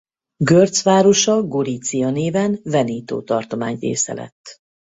[0.39, 4.59] Görz városa Gorizia néven Veneto tartomány része lett.